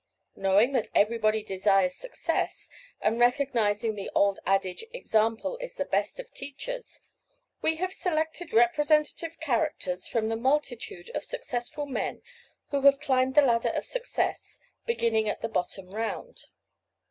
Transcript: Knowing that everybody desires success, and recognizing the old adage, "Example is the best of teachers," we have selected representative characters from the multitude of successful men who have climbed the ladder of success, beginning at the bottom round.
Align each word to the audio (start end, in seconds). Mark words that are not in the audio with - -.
Knowing 0.35 0.71
that 0.71 0.87
everybody 0.95 1.43
desires 1.43 1.93
success, 1.93 2.71
and 3.01 3.19
recognizing 3.19 3.93
the 3.93 4.09
old 4.15 4.39
adage, 4.47 4.83
"Example 4.91 5.57
is 5.57 5.75
the 5.75 5.85
best 5.85 6.19
of 6.19 6.33
teachers," 6.33 7.01
we 7.61 7.75
have 7.75 7.93
selected 7.93 8.51
representative 8.51 9.39
characters 9.39 10.07
from 10.07 10.27
the 10.27 10.35
multitude 10.35 11.11
of 11.13 11.23
successful 11.23 11.85
men 11.85 12.23
who 12.71 12.81
have 12.81 12.99
climbed 12.99 13.35
the 13.35 13.43
ladder 13.43 13.69
of 13.69 13.85
success, 13.85 14.59
beginning 14.87 15.29
at 15.29 15.41
the 15.41 15.47
bottom 15.47 15.91
round. 15.93 16.45